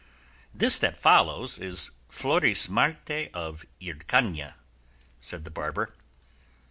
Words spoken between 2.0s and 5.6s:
'Florismarte of Hircania,'" said the